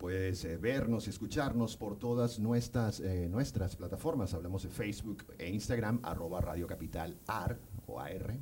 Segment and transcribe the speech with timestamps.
[0.00, 4.32] Puedes eh, vernos y escucharnos por todas nuestras, eh, nuestras plataformas.
[4.32, 7.60] Hablamos de Facebook e Instagram, arroba Radio Capital AR
[7.98, 8.40] o.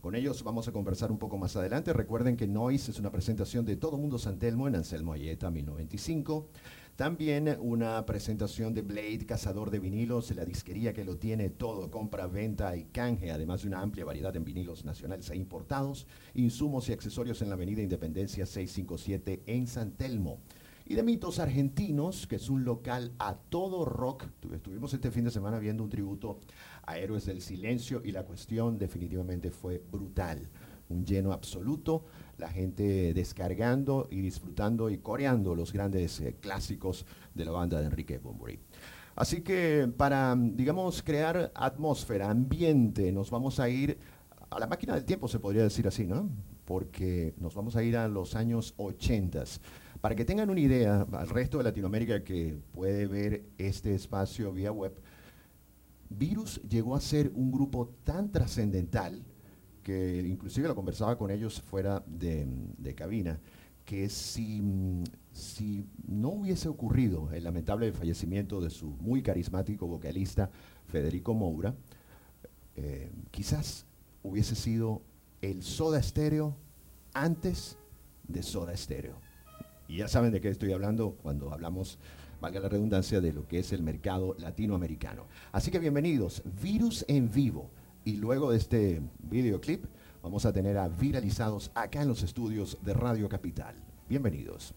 [0.02, 1.92] Con ellos vamos a conversar un poco más adelante.
[1.92, 6.48] Recuerden que Noise es una presentación de Todo Mundo Santelmo en Anselmo Ayeta 1095.
[6.96, 12.26] También una presentación de Blade, cazador de vinilos, la disquería que lo tiene todo, compra,
[12.26, 16.92] venta y canje, además de una amplia variedad en vinilos nacionales e importados, insumos y
[16.92, 20.40] accesorios en la Avenida Independencia 657 en San Telmo.
[20.92, 24.26] Y de Mitos Argentinos, que es un local a todo rock.
[24.52, 26.40] Estuvimos este fin de semana viendo un tributo
[26.84, 30.50] a Héroes del Silencio y la cuestión definitivamente fue brutal
[30.90, 32.04] un lleno absoluto,
[32.36, 37.86] la gente descargando y disfrutando y coreando los grandes eh, clásicos de la banda de
[37.86, 38.60] Enrique Bunbury.
[39.16, 43.96] Así que para, digamos, crear atmósfera, ambiente, nos vamos a ir
[44.50, 46.28] a la máquina del tiempo, se podría decir así, ¿no?
[46.66, 49.44] Porque nos vamos a ir a los años 80.
[50.02, 54.72] Para que tengan una idea, al resto de Latinoamérica que puede ver este espacio vía
[54.72, 54.92] web,
[56.10, 59.22] Virus llegó a ser un grupo tan trascendental
[59.84, 63.38] que inclusive lo conversaba con ellos fuera de, cabina,
[63.84, 64.60] que si,
[65.30, 70.50] si, no hubiese ocurrido el lamentable fallecimiento de su muy carismático vocalista
[70.88, 71.76] Federico Moura,
[72.74, 73.86] eh, quizás
[74.24, 75.02] hubiese sido
[75.42, 76.56] el Soda Stereo
[77.14, 77.78] antes
[78.26, 79.31] de Soda Stereo.
[79.92, 81.98] Y ya saben de qué estoy hablando cuando hablamos,
[82.40, 85.26] valga la redundancia, de lo que es el mercado latinoamericano.
[85.52, 87.68] Así que bienvenidos, Virus en Vivo
[88.02, 89.84] y luego de este videoclip
[90.22, 93.74] vamos a tener a viralizados acá en los estudios de Radio Capital.
[94.08, 94.74] Bienvenidos.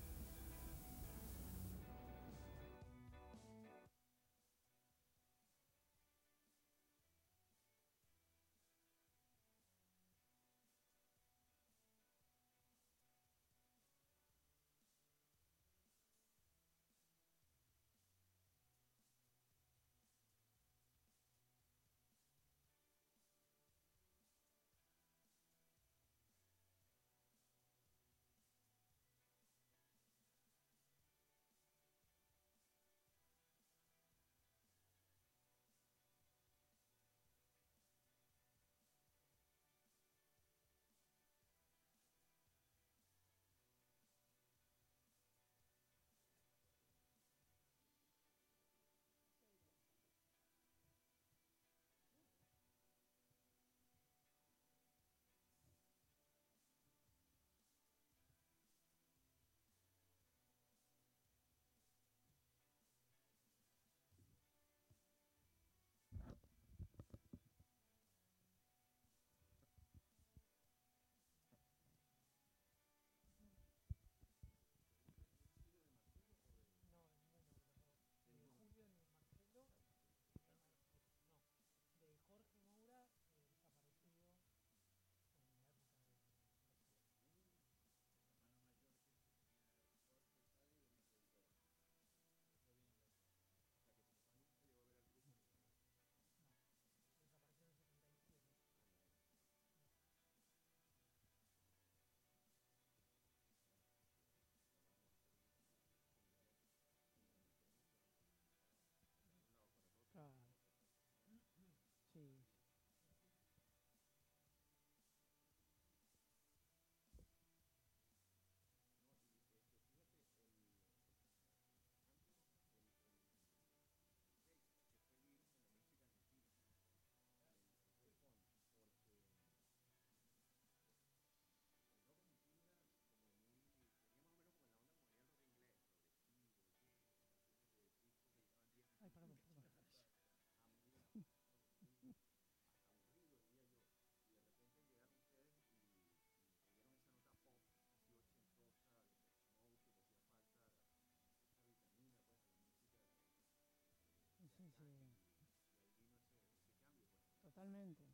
[157.66, 158.06] Totalmente.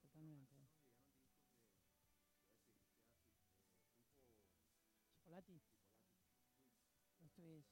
[0.00, 0.54] Totalmente.
[5.18, 5.60] Chocolati.
[7.18, 7.64] Los tres,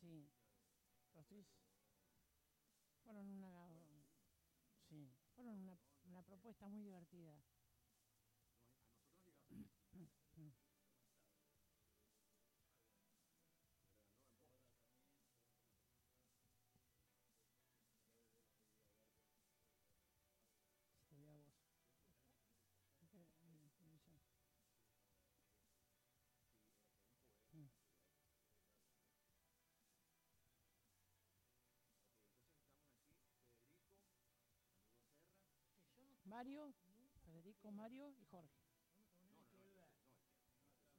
[0.00, 0.30] sí.
[1.12, 1.46] Los tres
[3.02, 3.68] fueron una,
[4.88, 7.38] sí, fueron una, una propuesta muy divertida.
[36.34, 36.74] Mario,
[37.24, 38.66] Federico, Mario y Jorge.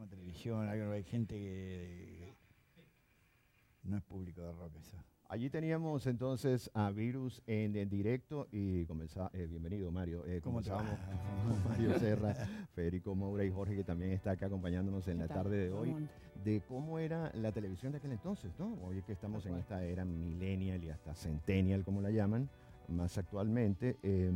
[0.07, 2.33] televisión, hay gente que
[3.83, 4.97] no es público de rock eso.
[5.31, 10.97] Allí teníamos entonces a Virus en, en directo y comenzaba, eh, bienvenido Mario, eh, comenzábamos
[11.47, 12.33] con Mario Serra,
[12.73, 15.37] Federico Moura y Jorge que también está acá acompañándonos en ¿Qué la tal?
[15.43, 15.95] tarde de hoy,
[16.43, 18.73] de cómo era la televisión de aquel entonces, ¿no?
[18.83, 22.49] Hoy que estamos en esta era millennial y hasta centennial, como la llaman,
[22.87, 23.97] más actualmente.
[24.01, 24.31] eh,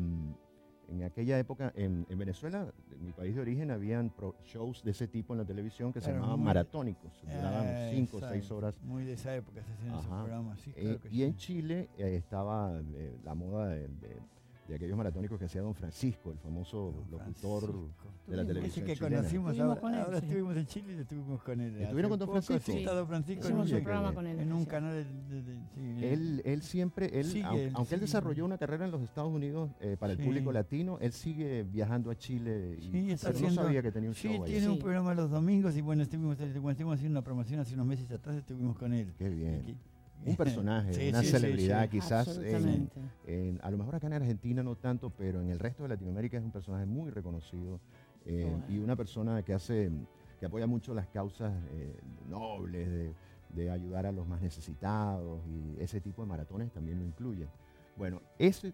[0.94, 4.92] en aquella época, en, en Venezuela, en mi país de origen, habían pro- shows de
[4.92, 8.76] ese tipo en la televisión que se llamaban maratónicos, duraban Eh, cinco o seis horas.
[8.82, 11.24] Muy de esa época se hacían esos programas, sí, eh, que y sí.
[11.24, 14.22] en Chile eh, estaba eh, la moda de, de-
[14.68, 18.08] de aquellos maratónicos que hacía Don Francisco, el famoso Don locutor Francisco.
[18.28, 19.18] de la televisión Ese que chilena.
[19.18, 20.26] conocimos Estuvimos ahora, con él, ahora sí.
[20.26, 21.82] estuvimos en Chile y estuvimos con él.
[21.82, 22.60] ¿Estuvieron con Don Francisco?
[22.66, 22.78] Sí, Sí.
[22.80, 24.40] está Don Francisco Hicimos Oye, un programa con él.
[24.40, 27.96] en un canal de, de- de- sí, Él, él siempre, él, Sigue, aunque, él aunque
[27.96, 30.24] él desarrolló una carrera en los Estados Unidos eh, para el Sí.
[30.26, 33.92] público latino, él sigue viajando a Chile y Sí, está pero no haciendo- sabía que
[33.92, 34.52] tenía un Sí, show ahí.
[34.52, 34.82] tiene un Sí.
[34.82, 38.38] programa los domingos y bueno, estuvimos, cuando estuvimos haciendo una promoción hace unos meses atrás,
[38.38, 39.14] estuvimos con él.
[39.18, 39.60] Qué bien.
[39.62, 39.78] Aquí.
[40.26, 41.90] Un personaje, Sí, una sí, celebridad sí.
[41.90, 43.00] quizás en, Absolutamente.
[43.26, 46.38] en- a lo mejor acá en Argentina no tanto, pero en el resto de Latinoamérica
[46.38, 47.80] es un personaje muy reconocido
[48.26, 48.66] eh, Bueno.
[48.70, 49.92] y una persona que hace,
[50.40, 52.00] que apoya mucho las causas eh,
[52.30, 53.14] nobles de,
[53.50, 57.50] de ayudar a los más necesitados y ese tipo de maratones también lo incluyen.
[57.98, 58.74] Bueno, ese, eh,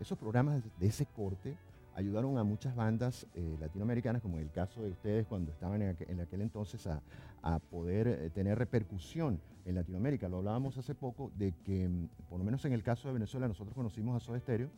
[0.00, 1.56] esos programas de ese corte
[1.94, 6.08] ayudaron a muchas bandas eh, latinoamericanas, como el caso de ustedes cuando estaban en, aqu-
[6.08, 7.02] en aquel entonces, a,
[7.42, 10.28] a poder eh, tener repercusión en Latinoamérica.
[10.28, 13.48] Lo hablábamos hace poco de que, mm, por lo menos en el caso de Venezuela,
[13.48, 14.70] nosotros conocimos a Soda Stereo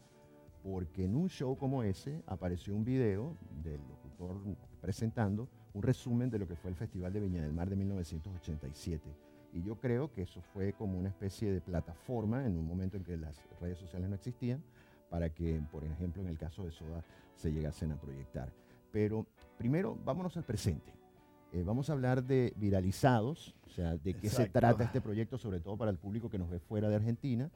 [0.62, 4.37] porque en un show como ese apareció un video del locutor
[4.81, 9.02] presentando un resumen de lo que fue el Festival de Viña del Mar de 1987.
[9.54, 13.04] Y yo creo que eso fue como una especie de plataforma en un momento en
[13.04, 14.62] que las redes sociales no existían
[15.12, 17.04] para que, por ejemplo, en el caso de Soda
[17.35, 18.50] se llegasen a proyectar.
[18.90, 19.26] Pero
[19.59, 20.90] primero, vámonos al presente.
[21.52, 25.61] Eh, vamos a hablar de viralizados, o sea, de qué se trata este proyecto, sobre
[25.61, 27.50] todo para el público que nos ve fuera de Argentina.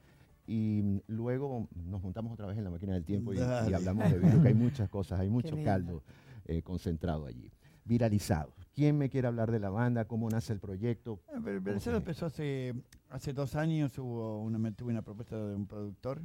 [0.45, 4.39] Y luego nos montamos otra vez en la máquina del tiempo y, hablamos de virus,
[4.39, 6.03] que hay muchas cosas, hay mucho caldo
[6.45, 7.51] eh, concentrado allí.
[7.85, 8.53] Viralizados.
[8.75, 10.05] ¿Quién me quiere hablar de la banda?
[10.05, 11.21] ¿Cómo nace el proyecto?
[11.29, 11.97] Ah, Pero, pero ¿Cómo eso fue?
[11.97, 12.75] empezó hace,
[13.09, 16.21] hace dos años, hubo una, tuve una propuesta de un productor,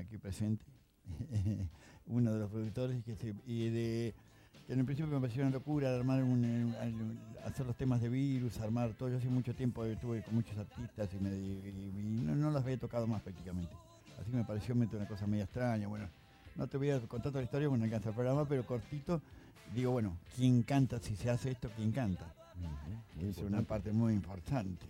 [0.00, 0.64] aquí presente,
[2.06, 4.14] uno de los productores, que se- y de,
[4.66, 8.08] que en un principio me pareció una locura armar un, un- hacer los temas de
[8.08, 9.08] virus, armar todo.
[9.08, 12.62] Yo hace mucho tiempo estuve con muchos artistas y, me, y- y no, no las
[12.64, 13.72] había tocado más prácticamente.
[14.20, 15.88] Así que me pareció una cosa media extraña.
[15.88, 16.06] Bueno,
[16.56, 19.22] no te voy a contar toda la historia, porque no alcanza el programa, pero cortito.
[19.74, 20.98] Digo, bueno, ¿quién canta?
[20.98, 22.26] Si se hace esto, ¿quién canta?
[22.56, 23.68] Ujú, muy es una importante.
[23.68, 24.86] parte muy importante.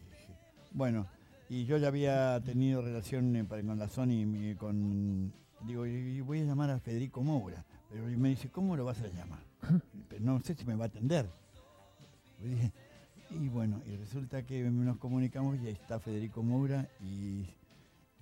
[0.73, 1.07] Bueno,
[1.51, 5.33] y yo ya había tenido relación eh, con la Sony, con,
[5.67, 7.65] digo, y voy a llamar a Federico Moura.
[7.91, 9.41] Pero me dice, ¿cómo lo vas a llamar?
[10.09, 11.27] Pero no sé si me va a atender.
[12.43, 12.73] Y dije,
[13.31, 17.45] Y bueno, y resulta que nos comunicamos y ahí está Federico Moura y,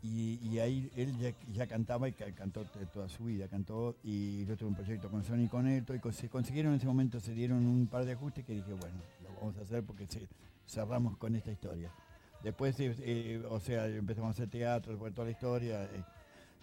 [0.03, 4.45] y, y ahí él ya, ya cantaba y ca- cantó toda su vida, cantó y
[4.47, 7.35] yo tuve un proyecto con Sony con él, y se consiguieron en ese momento, se
[7.35, 10.07] dieron un par de ajustes que dije, bueno, lo vamos a hacer porque
[10.67, 11.93] cerramos con esta historia.
[12.43, 16.05] Después, eh, o sea, empezamos a hacer teatro, fue toda la historia, eh,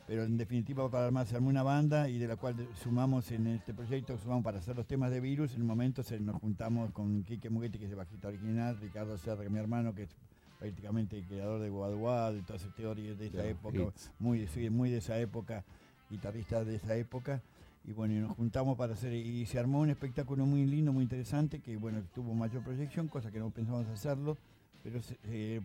[0.08, 3.48] pero en definitiva para armar se armó una banda y de la cual sumamos en
[3.48, 6.92] este proyecto, sumamos para hacer los temas de virus, en un momento se, nos juntamos
[6.92, 10.04] con Quique Muguetti, que es el bajista original, Ricardo Serra, que es mi hermano, que
[10.04, 10.16] es
[10.60, 14.12] prácticamente el creador de Guaduad, de todas esas teorías de esa época, hits.
[14.20, 15.66] muy, muy de esa época,
[16.10, 17.42] guitarrista de esa época.
[17.88, 21.04] Y bueno, y nos juntamos para hacer, y se armó un espectáculo muy lindo, muy
[21.04, 24.38] interesante, que bueno, tuvo mayor proyección, cosa que no pensamos hacerlo,
[24.86, 25.02] pero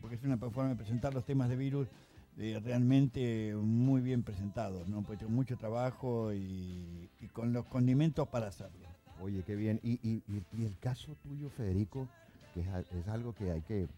[0.00, 1.88] porque es una forma de presentar los temas de virus
[2.36, 5.02] realmente muy bien presentados, ¿no?
[5.02, 8.88] Pues mucho trabajo y, con los condimentos para hacerlo.
[9.20, 9.78] Oye, qué bien.
[9.82, 10.22] Y,
[10.64, 12.08] el caso tuyo, Federico,
[12.54, 13.88] que es, algo que hay que,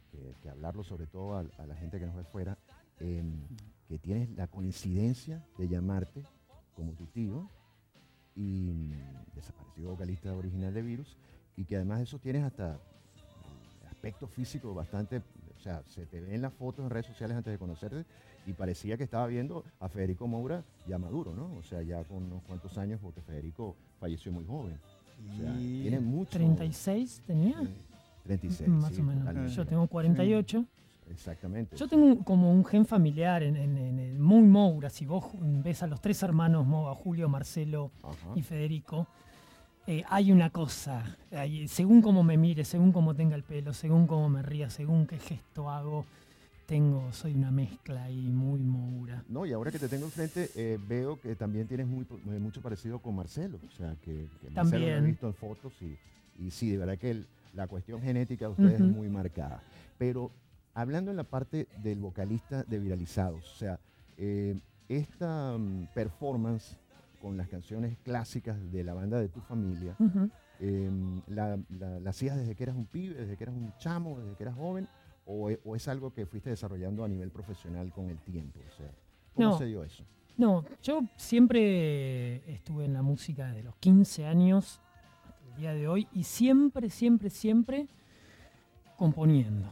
[0.50, 2.58] hablarlo sobre todo a, la gente que nos ve fuera,
[2.98, 3.46] em,
[3.86, 6.24] que tienes la coincidencia de llamarte
[6.74, 7.48] como tu tío
[8.34, 11.16] y mm, desaparecido vocalista original de Virus,
[11.56, 12.80] y que además de eso tienes hasta
[14.02, 17.52] aspecto físico bastante, o sea, se te ve en las fotos en redes sociales antes
[17.52, 18.04] de conocerte
[18.48, 21.56] y parecía que estaba viendo a Federico Moura ya maduro, ¿no?
[21.56, 24.76] O sea, ya con unos cuantos años, porque Federico falleció muy joven.
[25.32, 26.32] O sea, Y- tiene mucho.
[26.32, 27.68] 36 tenía, eh,
[28.24, 28.68] 36.
[28.68, 29.20] más sí, o menos.
[29.22, 29.54] totalmente.
[29.54, 30.64] Yo tengo 48.
[31.08, 31.76] Exactamente.
[31.76, 34.90] Yo tengo un- como un gen familiar en, en- en el muy Moura.
[34.90, 35.26] Si vos
[35.62, 38.16] ves a los tres hermanos Moura, Julio, Marcelo Ajá.
[38.34, 39.06] y Federico,
[39.86, 41.16] eh, hay una cosa.
[41.30, 45.06] hay- según cómo me mire, según cómo tenga el pelo, según cómo me ría, según
[45.06, 46.04] qué gesto hago,
[46.66, 49.24] tengo, soy una mezcla ahí muy Moura.
[49.28, 52.60] No, y ahora que te tengo enfrente, eh, veo que también tienes muy, eh, mucho
[52.62, 53.58] parecido con Marcelo.
[53.66, 55.04] O sea, que, que Marcelo lo he También.
[55.06, 55.96] visto en fotos y,
[56.42, 59.62] y sí, de verdad que el- la cuestión genética de ustedes es muy marcada.
[59.98, 60.30] Pero
[60.72, 63.78] hablando en la parte del vocalista de Viralizados, o sea,
[64.16, 64.58] eh,
[64.88, 66.78] esta mm, performance
[67.22, 70.28] con las canciones clásicas de la banda de tu familia, Ujú.
[70.60, 70.90] eh,
[71.28, 74.34] la, la- la hacías desde que eras un pibe, desde que eras un chamo, desde
[74.36, 74.88] que eras joven,
[75.24, 78.58] o, o es algo que fuiste desarrollando a nivel profesional con el tiempo?
[78.68, 78.90] O sea,
[79.34, 79.58] ¿cómo No.
[79.58, 80.04] se dio eso?
[80.36, 84.80] No, yo siempre estuve en la música desde los 15 años
[85.28, 87.86] hasta el día de hoy y siempre, siempre, siempre
[88.96, 89.68] componiendo,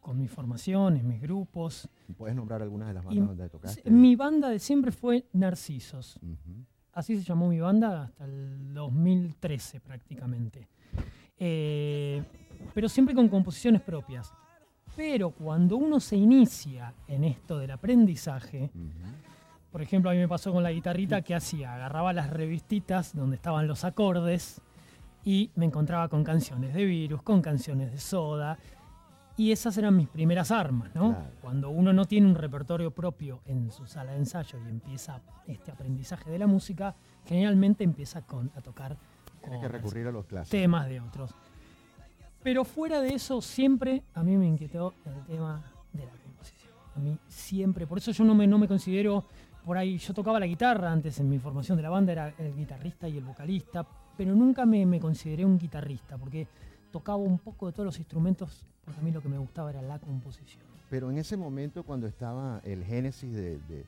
[0.00, 1.88] con mis formaciones, mis grupos.
[2.16, 3.90] ¿Puedes nombrar algunas de las Y bandas donde tocaste?
[3.90, 6.18] mi banda de siempre fue Narcisos.
[6.92, 10.68] Así se llamó mi banda hasta el 2013 prácticamente.
[11.38, 12.22] Eh,
[12.74, 14.32] pero siempre con composiciones propias.
[14.96, 18.70] Pero cuando uno se inicia en esto del aprendizaje,
[19.70, 23.36] por ejemplo, a mí me pasó con la guitarrita que hacía, agarraba las revistitas donde
[23.36, 24.60] estaban los acordes
[25.24, 28.58] y me encontraba con canciones de Virus, con canciones de Soda,
[29.40, 31.12] y esas eran mis primeras armas, ¿no?
[31.14, 31.30] Claro.
[31.40, 35.70] Cuando uno no tiene un repertorio propio en su sala de ensayo y empieza este
[35.70, 36.94] aprendizaje de la música,
[37.24, 38.98] generalmente empieza con, a tocar
[39.40, 40.50] que recurrir a los clásicos.
[40.50, 41.34] temas de otros.
[42.42, 46.72] Pero fuera de eso, siempre a mí me inquietó el tema de la composición.
[46.94, 49.24] A mí siempre, por eso yo no me, no me considero
[49.64, 52.54] por ahí, yo tocaba la guitarra antes en mi formación de la banda, era el
[52.54, 53.86] guitarrista y el vocalista,
[54.18, 56.46] pero nunca me, me consideré un guitarrista, porque
[56.90, 59.82] tocaba un poco de todos los instrumentos, porque a mí lo que me gustaba era
[59.82, 60.64] la composición.
[60.90, 63.86] Pero en ese momento, cuando estaba el génesis de,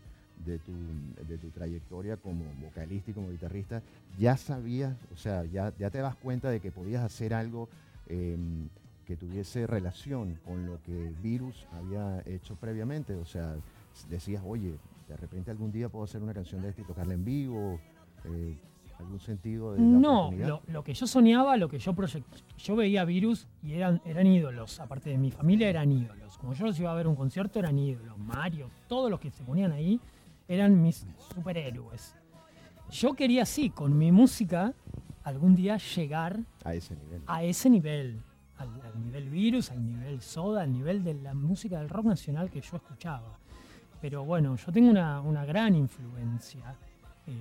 [0.65, 3.83] tu, trayectoria como vocalista y como guitarrista,
[4.19, 7.69] ya sabías, o sea, ya, ya te das cuenta de que podías hacer algo
[8.07, 8.69] em,
[9.05, 13.15] que tuviese relación con lo que Virus había hecho previamente.
[13.17, 13.57] O sea,
[14.09, 14.79] decías, oye,
[15.09, 17.81] de repente algún día puedo hacer una canción de esta y tocarla en vivo.
[18.25, 18.57] eh,
[18.99, 22.27] algún sentido de la No, lo, lo que yo soñaba, lo que yo proyect
[22.59, 26.39] yo veía virus y eran, eran ídolos, aparte de mi familia eran ídolos.
[26.39, 29.43] Como yo los iba a ver un concierto eran ídolos, Mario, todos los que se
[29.43, 30.01] ponían ahí
[30.49, 32.15] eran mis superhéroes.
[32.91, 34.75] Yo quería sí, con mi música,
[35.25, 37.23] algún día llegar a ese nivel.
[37.27, 38.21] a ese nivel,
[38.59, 42.51] al, al nivel virus, al nivel soda, al nivel de la música del rock nacional
[42.51, 43.39] que yo escuchaba.
[44.01, 46.75] Pero bueno, yo tengo una, una gran influencia
[47.27, 47.33] eh,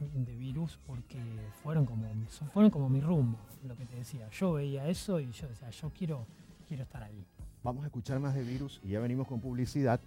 [0.00, 1.18] de virus porque
[1.62, 2.06] fueron como,
[2.52, 4.28] fueron como mi rumbo, lo que te decía.
[4.30, 6.26] Yo veía eso y yo decía, yo quiero,
[6.68, 7.24] quiero estar ahí.
[7.62, 10.00] Vamos a escuchar más de virus y ya venimos con publicidad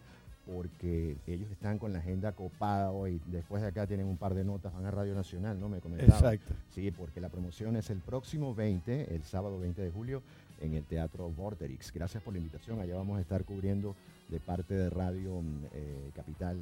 [0.45, 3.21] porque ellos están con la agenda copada hoy.
[3.27, 5.69] Después de acá tienen un par de notas, van a Radio Nacional, ¿no?
[5.69, 6.33] Me comentaban.
[6.33, 6.53] Exacto.
[6.71, 10.21] Sí, porque la promoción es el próximo 20, el sábado 20 de julio,
[10.59, 11.93] en el Teatro Vorterix.
[11.93, 12.81] Gracias por la invitación.
[12.81, 13.95] Allá vamos a estar cubriendo
[14.29, 16.57] de parte de Radio mm, eh, Capital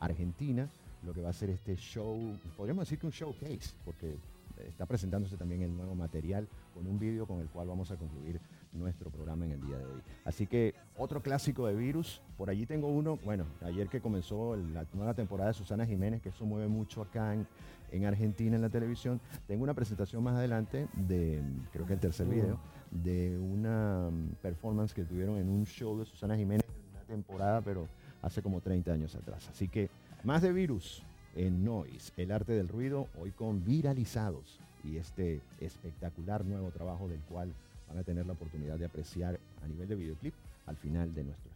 [0.00, 0.68] Argentina
[1.02, 2.16] lo que va a ser este show,
[2.56, 4.16] podríamos decir que un showcase, porque
[4.64, 8.40] está presentándose también el nuevo material con un vídeo con el cual vamos a concluir
[8.72, 10.02] nuestro programa en el día de hoy.
[10.24, 14.86] Así que otro clásico de virus, por allí tengo uno, bueno, ayer que comenzó la
[14.92, 17.46] nueva temporada de Susana Jiménez, que eso mueve mucho acá en,
[17.92, 22.26] en Argentina en la televisión, tengo una presentación más adelante de, creo que el tercer
[22.26, 22.58] video,
[22.90, 27.88] de una mm, performance que tuvieron en un show de Susana Jiménez una temporada, pero
[28.22, 29.48] hace como 30 años atrás.
[29.48, 29.88] Así que
[30.26, 31.04] más de virus
[31.36, 37.20] en Noise, el arte del ruido, hoy con viralizados y este espectacular nuevo trabajo del
[37.20, 37.52] cual
[37.88, 40.34] van a tener la oportunidad de apreciar a nivel de videoclip
[40.66, 41.48] al final de nuestro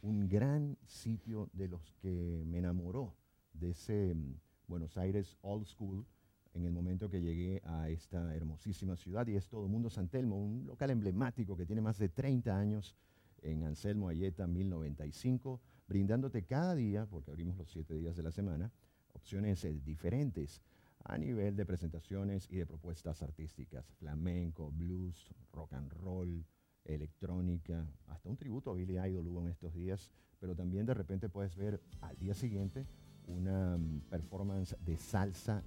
[0.03, 3.15] un gran sitio de los que me enamoró
[3.53, 4.35] de ese mm,
[4.67, 6.05] Buenos Aires Old School
[6.53, 9.27] en el momento que llegué a esta hermosísima ciudad.
[9.27, 12.95] Y es Todo Mundo San Telmo, un local emblemático que tiene más de 30 años
[13.41, 18.71] en Anselmo Ayeta 1095, brindándote cada día, porque abrimos los siete días de la semana,
[19.13, 20.61] opciones eh, diferentes
[21.05, 26.45] a nivel de presentaciones y de propuestas artísticas, flamenco, blues, rock and roll,
[26.85, 31.29] electrónica, hasta un tributo a Billy Idol hubo en estos días, pero también de repente
[31.29, 32.85] puedes ver al día siguiente
[33.27, 35.63] una mm, performance de salsa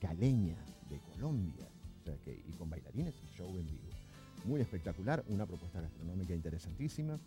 [0.00, 0.56] caleña
[0.88, 1.66] de Colombia,
[2.00, 3.88] o sea que, y con bailarines y show en vivo.
[4.44, 7.18] Muy espectacular, una propuesta gastronómica interesantísima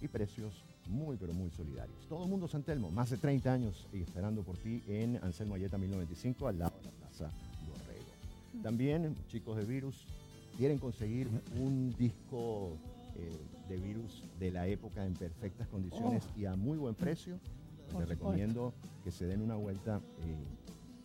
[0.00, 1.96] y precios muy pero muy solidarios.
[2.08, 5.54] Todo el mundo San Telmo, más de 30 años y esperando por ti en Anselmo
[5.54, 7.30] Ayeta 1095 al lado de la Plaza
[7.66, 8.62] Dorrego.
[8.62, 10.06] También, chicos de Virus,
[10.56, 11.28] quieren conseguir
[11.60, 12.76] un disco
[13.16, 13.30] eh,
[13.68, 18.08] de Virus de la época en perfectas condiciones y a muy buen precio, Por les
[18.08, 18.14] supuesto.
[18.14, 20.00] recomiendo que se den una vuelta.
[20.24, 20.36] eh,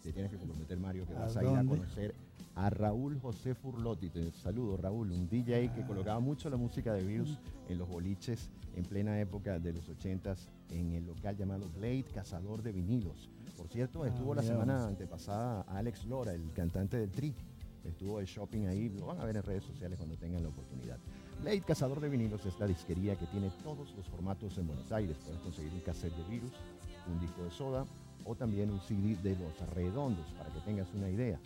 [0.08, 2.16] te tienes que comprometer, Mario, que ¿A vas a ir a conocer
[2.56, 4.10] a Raúl José Furlotti.
[4.10, 8.50] Te saludo, Raúl, un DJ que colocaba mucho la música de Virus en los boliches
[8.78, 13.30] en plena época de los 80s en el local llamado Blade, Cazador de Vinilos.
[13.58, 17.36] Por cierto, Ah, estuvo la semana antepasada Alex Lora, el cantante del Tri.
[17.84, 21.00] Estuvo de shopping ahí, lo van a ver en redes sociales cuando tengan la oportunidad.
[21.42, 25.18] Blade Cazador de Vinilos es la disquería que tiene todos los formatos en Buenos Aires.
[25.26, 26.54] Puedes conseguir un cassette de Virus,
[27.12, 27.86] un disco de soda
[28.28, 31.40] o también un CD de los redondos para que tengas una idea.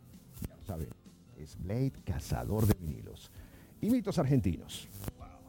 [0.48, 0.88] Ya lo saben,
[1.36, 3.30] es Blade Cazador de Vinilos.
[3.80, 4.88] Y mitos argentinos.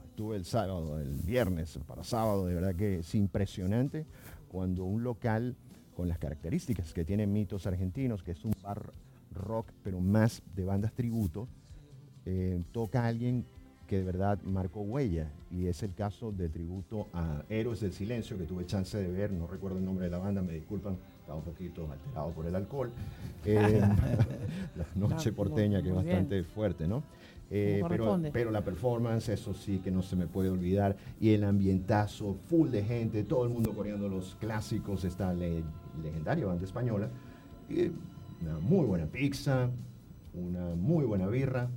[0.05, 4.05] Estuve el sábado, el viernes para sábado, de verdad que es impresionante
[4.49, 5.55] cuando un local
[5.95, 8.91] con las características que tiene Mitos Argentinos, que es un bar
[9.33, 11.47] rock, pero más de bandas tributo,
[12.25, 13.45] eh, toca a alguien
[13.91, 18.37] que de verdad marcó huella, y es el caso del tributo a Héroes del Silencio,
[18.37, 21.37] que tuve chance de ver, no recuerdo el nombre de la banda, me disculpan, estaba
[21.39, 22.89] un poquito alterado por el alcohol.
[23.43, 23.81] Eh,
[24.77, 27.03] la noche No, porteña, que es bastante fuerte, ¿no?
[27.49, 30.95] Eh, pero, pero la performance, eso sí que no se me puede olvidar.
[31.19, 35.63] Y el ambientazo, full de gente, todo el mundo coreando los clásicos, esta le-
[36.01, 37.09] legendaria banda española.
[37.69, 37.91] Y
[38.41, 39.69] una muy buena pizza,
[40.33, 41.69] una muy buena birra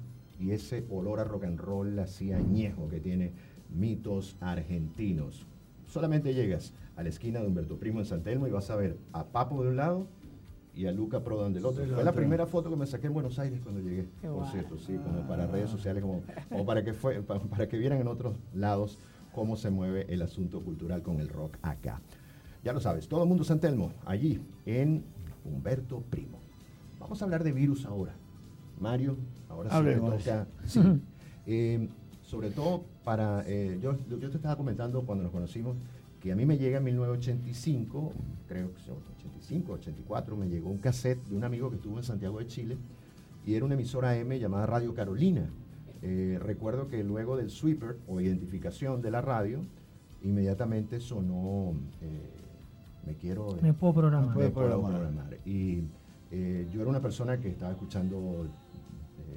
[0.44, 3.32] y ese olor a rock and roll así añejo que tiene
[3.74, 5.46] mitos argentinos.
[5.86, 8.98] Solamente llegas a la esquina de Humberto Primo en San Telmo y vas a ver
[9.12, 10.06] a Papo de un lado
[10.74, 11.82] y a Luca Prodan del otro.
[11.86, 12.14] Fue la otro.
[12.14, 14.50] primera foto que me saqué en Buenos Aires cuando llegué, Qué por guay.
[14.50, 18.00] cierto, sí, como para redes sociales, como, como para, que fue, pa- para que vieran
[18.00, 18.98] en otros lados
[19.34, 22.02] cómo se mueve el asunto cultural con el rock acá.
[22.62, 25.04] Ya lo sabes, todo el mundo San Telmo, allí en
[25.44, 26.38] Humberto Primo.
[27.00, 28.14] Vamos a hablar de virus ahora.
[28.80, 29.16] Mario,
[29.48, 30.18] ahora sí Hablemos.
[30.24, 30.46] toca.
[30.66, 30.80] Sí.
[31.46, 31.88] Eh,
[32.22, 33.44] sobre todo para.
[33.46, 35.76] eh, yo, yo te estaba comentando cuando nos conocimos
[36.20, 38.12] que a mí me llega en 1985,
[38.48, 42.02] creo que son 85, 84, me llegó un cassette de un amigo que estuvo en
[42.02, 42.78] Santiago de Chile
[43.46, 45.50] y era una emisora M llamada Radio Carolina.
[46.00, 49.60] Eh, recuerdo que luego del sweeper o identificación de la radio,
[50.22, 52.30] inmediatamente sonó eh,
[53.06, 53.58] Me quiero.
[53.60, 54.34] Me puedo programar.
[54.34, 55.38] me puedo programar.
[55.44, 55.84] Y
[56.30, 58.46] eh, yo era una persona que estaba escuchando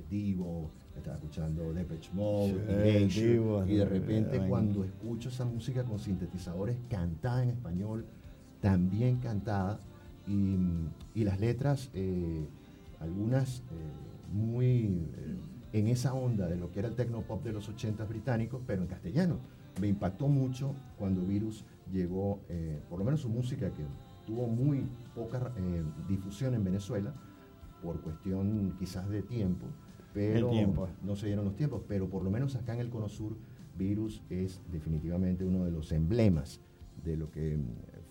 [0.10, 4.50] Divo, estaba escuchando Depeche Mode, Divo, y de eh, repente vaina.
[4.50, 8.06] cuando escucho esa música con sintetizadores cantada en español,
[8.62, 9.80] también cantada,
[10.28, 10.58] y,
[11.14, 12.48] y las letras, eh,
[13.00, 15.38] algunas eh, muy eh,
[15.74, 18.88] en esa onda de lo que era el tecnopop de los 80 británicos, pero en
[18.88, 19.40] castellano.
[19.80, 23.84] Me impactó mucho cuando Virus llegó, eh, por lo menos su música, que
[24.26, 27.14] tuvo muy poca eh, difusión en Venezuela,
[27.84, 29.68] por cuestión quizás de tiempo,
[30.18, 33.38] pero no se dieron los tiempos, pero por lo menos acá en el Cono Sur,
[33.78, 36.60] Virus es definitivamente uno de los emblemas
[37.04, 37.66] de lo que mm,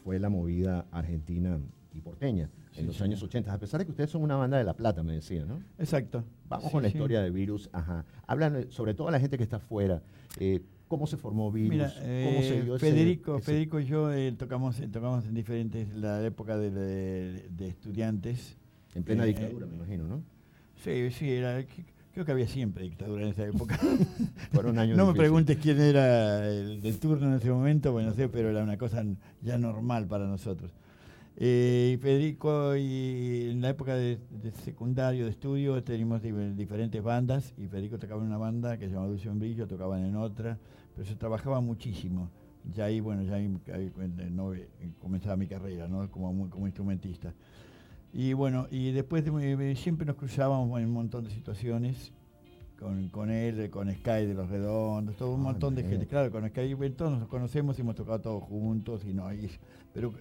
[0.04, 1.58] fue la movida argentina
[1.90, 3.02] aquí porteña, Sí, en los sí.
[3.04, 5.44] años 80, a pesar de que ustedes son una banda de La Plata, me decía,
[5.44, 5.60] ¿no?
[5.78, 6.22] Exacto.
[6.48, 8.04] Vamos Sí, con la historia de Virus, ajá.
[8.26, 10.02] Hablan eh, sobre todo a la gente que está afuera,
[10.38, 13.86] eh, cómo se formó Virus, Mira, cómo se eh, dio ese- Federico, ese- Federico y
[13.86, 18.56] yo eh, tocamos, tocamos en diferentes, la época de, de- de estudiantes.
[18.94, 20.22] en plena dictadura, me imagino, ¿no?
[20.84, 21.64] Sí, sí, era,
[22.16, 23.78] creo que había siempre dictadura en esa época.
[24.96, 28.48] No me preguntes quién era el del turno en ese momento, bueno, no sé, pero
[28.48, 29.04] era una cosa
[29.42, 30.72] ya normal para nosotros.
[31.36, 37.02] Eh, y Federico, y en la época de, de secundario, de estudio, teníamos di- diferentes
[37.02, 40.56] bandas, y Federico tocaba en una banda que se llamaba Dulce Brillo, tocaban en otra,
[40.94, 42.30] pero se trabajaba muchísimo.
[42.74, 44.52] Ya ahí, bueno, ya ahí, ahí, eh, no,
[45.02, 46.10] comenzaba mi carrera, ¿no?
[46.10, 47.34] Como instrumentista.
[48.12, 52.12] Y bueno, y después de- eh, siempre nos cruzábamos en un montón de situaciones,
[52.78, 56.06] con, con él, con Sky de los Redondos, todo un Ah, montón de gente.
[56.06, 59.50] Claro, con Sky eh, todos nos conocemos y hemos tocado todos juntos, y no, y-
[59.94, 60.12] pero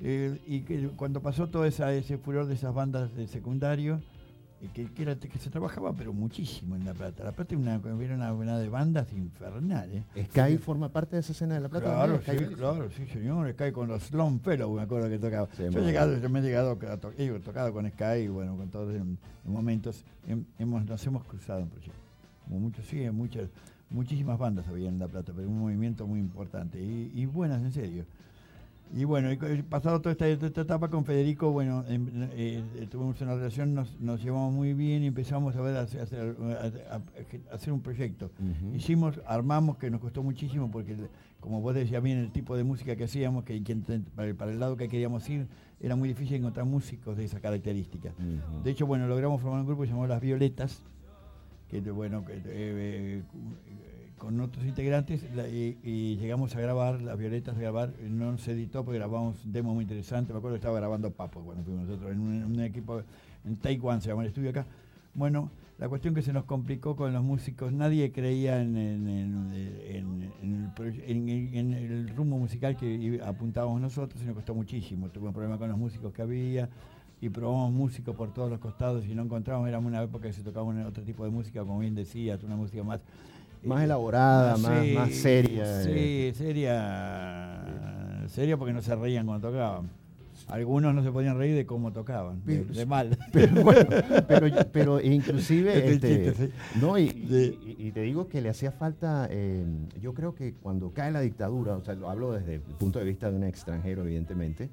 [0.00, 4.02] eh, y que cuando pasó todo esa, ese furor de esas bandas de secundario, eh,
[4.68, 7.24] que, que, era- que se trabajaba pero muchísimo en La Plata.
[7.24, 10.04] La Plata era una, era una, una de bandas infernales.
[10.30, 11.86] Sky forma parte de esa escena de La Plata.
[11.86, 13.52] Claro, sí, Sky claro, sí, señor.
[13.52, 15.48] Sky con los Longfellow, me acuerdo que tocaba.
[15.56, 18.56] Sí, yo, he llegado, yo me he llegado a to- he tocado con Sky, bueno,
[18.56, 20.04] con todos en, en momentos.
[20.28, 22.00] hem- hemos, nos hemos cruzado en proyectos.
[22.44, 23.48] Como muchos, sí, muchas,
[23.90, 26.80] muchísimas bandas había en La Plata, pero un movimiento muy importante.
[26.80, 28.04] Y, y buenas, en serio.
[28.94, 29.30] Y bueno,
[29.70, 34.22] pasado toda esta, esta etapa con Federico, bueno, eh, eh, tuvimos una relación, nos, nos
[34.22, 36.96] llevamos muy bien y empezamos a ver a hacer, a- a-
[37.50, 38.30] a hacer un proyecto.
[38.74, 40.94] Hicimos, armamos, que nos costó muchísimo porque,
[41.40, 43.62] como vos decías bien, el tipo de música que hacíamos, que,
[44.14, 45.46] para, el, para el lado que queríamos ir,
[45.80, 48.12] era muy difícil encontrar músicos de esa característica.
[48.62, 50.82] De hecho, bueno, logramos formar un grupo llamado Las Violetas,
[51.70, 53.22] que bueno, que, eh, eh,
[54.22, 58.98] con otros integrantes, y, llegamos a grabar, Las Violetas a grabar, no se editó porque
[59.00, 62.20] grabamos un demo muy interesante, me acuerdo que estaba grabando Papo cuando fuimos nosotros, en
[62.20, 63.02] un, un equipo,
[63.44, 64.64] en Taiwán se llama el estudio acá.
[65.14, 70.32] Bueno, la cuestión que se nos complicó con los músicos, nadie creía en, en- en-
[70.38, 75.08] en- el, rumbo musical que apuntábamos nosotros y nos costó muchísimo.
[75.08, 76.68] Tuvimos problemas con los músicos que había
[77.20, 80.42] y probamos músicos por todos los costados y no encontrábamos, éramos una época que se
[80.44, 83.00] tocaba un- otro tipo de música, como bien decías, una música más...
[83.64, 85.82] Más elaborada, más, sí, más seria.
[85.82, 86.32] Sí, eh.
[86.36, 89.90] seria, seria porque no se reían cuando tocaban.
[90.48, 93.16] Algunos no se podían reír de cómo tocaban, de, mal.
[93.32, 93.86] Pero, bueno,
[94.26, 96.52] pero, pero inclusive, Este este, sí.
[96.80, 99.64] no, y, y- y te digo que le hacía falta, eh,
[100.00, 103.04] yo creo que cuando cae la dictadura, o sea, lo hablo desde el punto de
[103.04, 104.68] vista de un extranjero, evidentemente,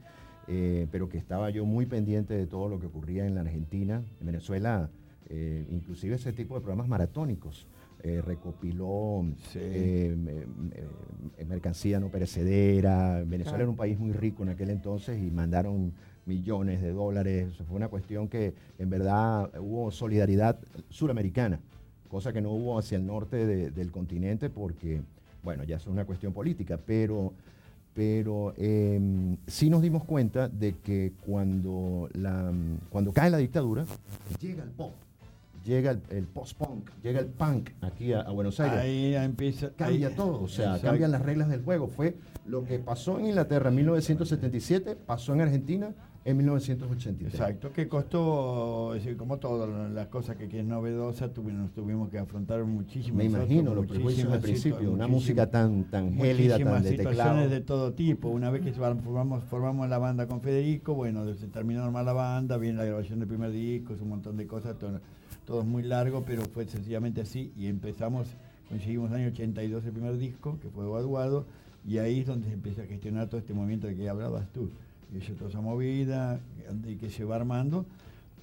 [0.47, 4.01] eh, pero que estaba yo muy pendiente de todo lo que ocurría en la Argentina,
[4.19, 4.89] en Venezuela,
[5.29, 7.67] eh, inclusive ese tipo de programas maratónicos.
[8.03, 9.59] Eh, recopiló Sí.
[9.61, 13.23] eh, me- mercancía no perecedera.
[13.25, 15.93] Venezuela era un país muy rico en aquel entonces y mandaron
[16.25, 17.49] millones de dólares.
[17.67, 20.59] Fue una cuestión que en verdad hubo solidaridad
[20.89, 21.59] suramericana,
[22.07, 25.01] cosa que no hubo hacia el norte de- del continente porque,
[25.43, 27.33] bueno, ya es una cuestión política, pero,
[27.95, 32.51] pero eh, sí nos dimos cuenta de que cuando, la,
[32.91, 33.85] cuando cae la dictadura,
[34.39, 34.93] llega el pop,
[35.65, 39.71] llega el, el post-punk, llega el punk aquí a, a Buenos Aires Ahí empieza...
[39.75, 40.87] cambia ahí- todo, o sea, Exacto.
[40.87, 41.87] cambian las reglas del juego.
[41.87, 45.93] Fue lo que pasó en Inglaterra en 1977, pasó en Argentina
[46.25, 47.33] en 1983.
[47.33, 51.71] Exacto, que costó, es decir, como todas las cosas que, que es novedosa, tuvimos, nos
[51.73, 53.17] tuvimos que afrontar muchísimo.
[53.17, 57.09] Me imagino los prejuicios al principio, una música tan, tan gélida, tan de teclado.
[57.11, 58.27] situaciones de todo tipo.
[58.27, 62.57] Una vez que formamos, formamos la banda con Federico, bueno, se terminó armar la banda,
[62.57, 64.99] viene la grabación del primer disco, es un montón de cosas, todo,
[65.49, 68.27] todo es muy largo, pero fue sencillamente así y empezamos,
[68.69, 71.45] conseguimos en el año 82 el primer disco, que fue Guaduado,
[71.87, 74.69] y ahí es donde se empieza a gestionar todo este movimiento de que hablabas tú.
[75.11, 76.39] Y eso, toda esa movida
[76.87, 77.83] y que se va armando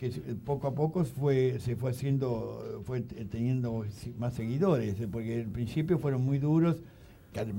[0.00, 0.10] que
[0.44, 3.84] poco a poco fue, se fue haciendo, fue teniendo
[4.18, 6.76] más seguidores, porque al principio fueron muy duros.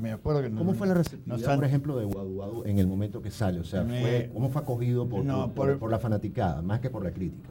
[0.02, 2.80] Me acuerdo que ¿Cómo nos- fue la receptividad, han- por ejemplo, de Guadu Guadu en
[2.80, 3.60] el momento que sale?
[3.60, 6.90] O sea, fue, ¿cómo fue acogido por, No, por, por- por la fanaticada, más que
[6.90, 7.50] por la crítica?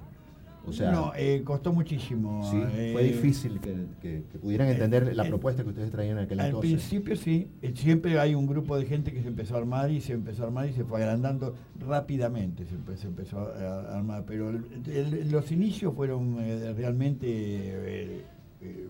[0.69, 2.43] O sea, no, eh, costó muchísimo.
[2.51, 2.59] sí,
[2.93, 6.25] fue eh, difícil que, que- que pudieran entender la eh, propuesta que ustedes traían en
[6.25, 6.73] aquel Al entonces.
[6.73, 10.01] principio sí, eh, siempre hay un grupo de gente que se empezó a armar y
[10.01, 14.25] se empezó a armar y se fue agrandando rápidamente, se, empe- se empezó a, armar,
[14.27, 18.25] pero el- el- los inicios fueron eh, realmente, eh,
[18.63, 18.89] eh,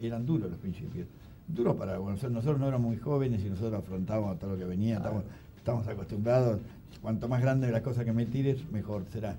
[0.00, 1.06] eran duros los principios.
[1.46, 4.64] Duros para, bueno, nosotros, nosotros no éramos muy jóvenes y nosotros afrontábamos todo lo que
[4.64, 5.24] venía, estamos,
[5.56, 6.60] estamos acostumbrados,
[7.02, 9.36] cuanto más grande la cosa que me tires, mejor será.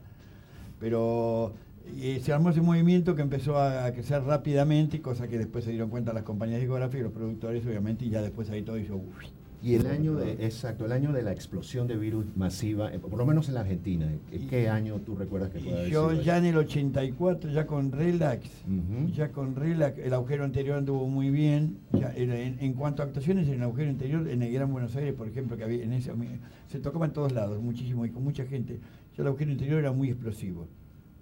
[0.80, 1.54] Pero
[1.98, 5.90] eh, se armó ese movimiento que empezó a, crecer rápidamente, cosa que después se dieron
[5.90, 9.26] cuenta las compañías discográficas y los productores, obviamente, y ya después ahí todo hizo, uy,
[9.62, 13.18] Y el año de, exacto, el año de la explosión de virus masiva, eh, por
[13.18, 16.38] lo menos en la Argentina, ¿en qué año tú recuerdas que haber Yo sido ya
[16.38, 18.50] en el 84, ya con Relax,
[19.14, 21.78] ya con Relax, el agujero anterior anduvo muy bien.
[21.92, 25.28] Ya en, cuanto a actuaciones en el agujero interior, en el Gran Buenos Aires, por
[25.28, 26.14] ejemplo, que había en ese,
[26.68, 28.80] se tocaba en todos lados, muchísimo y con mucha gente.
[29.18, 30.68] Ya el agujero interior era muy explosivo,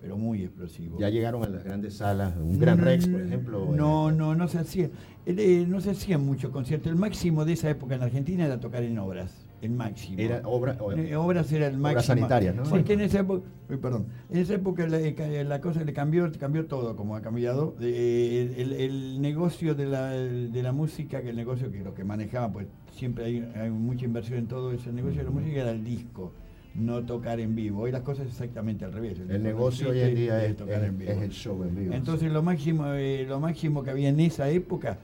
[0.02, 1.00] pero muy explosivo.
[1.00, 3.66] Ya llegaron a las grandes salas, un Gran Rex, por ejemplo.
[3.66, 4.90] Mm, No, no, no se hacía.
[5.26, 6.92] eh, no se hacían muchos conciertos.
[6.92, 9.44] El máximo de esa época en Argentina era tocar en obras.
[9.60, 10.20] El máximo.
[10.20, 11.90] Era obra, o- Eh, obras era el máximo.
[11.94, 12.62] Obras sanitarias, ¿no?
[12.64, 16.68] Porque en esa época, perdón, en esa época la, eh, la cosa le cambió, cambió
[16.68, 17.76] todo como ha cambiado.
[17.82, 22.04] Eh, el, el negocio de la, de la música, que el negocio que lo que
[22.04, 25.72] manejaba, pues siempre hay, hay mucha inversión en todo ese negocio de la música era
[25.72, 26.34] el disco,
[26.78, 27.82] no tocar en vivo.
[27.82, 29.20] Hoy las cosas es exactamente al revés.
[29.20, 31.12] el negocio hoy en día es, tocar es- en vivo.
[31.12, 31.94] es el show en vivo.
[31.94, 35.00] Entonces lo máximo, eh, lo máximo que había en esa época,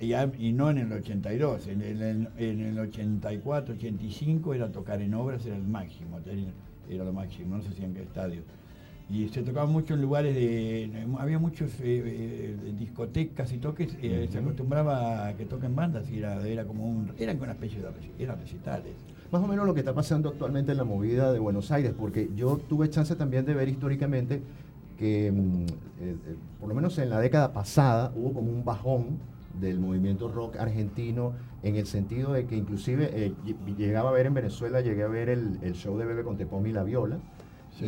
[0.00, 2.02] y, y no en el 82, en el,
[2.36, 6.18] en- el 84, 85 era tocar en obras, era el máximo,
[6.88, 8.42] era, lo máximo, no sé si en qué estadio.
[9.10, 10.90] Y se tocaba mucho en lugares de...
[11.18, 16.18] Había muchos eh, eh, discotecas y toques, eh, se acostumbraba a que toquen bandas y
[16.18, 17.12] era, era como un...
[17.18, 18.92] Eran con una especie de recitales.
[19.32, 22.28] Más o menos lo que está pasando actualmente en la movida de Buenos Aires, porque
[22.36, 24.42] yo tuve chance también de ver históricamente
[24.98, 25.66] que, mm, eh,
[26.00, 26.16] eh,
[26.60, 29.18] por lo menos en la década pasada, hubo como un bajón
[29.58, 34.26] del movimiento rock argentino en el sentido de que inclusive eh, ll- llegaba a ver
[34.26, 37.18] en Venezuela, llegué a ver el, el show de Bebe con Tepón y La Viola,
[37.78, 37.86] Sí.